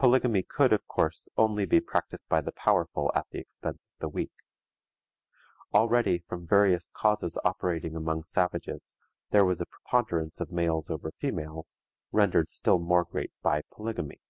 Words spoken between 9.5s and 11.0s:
a preponderance of males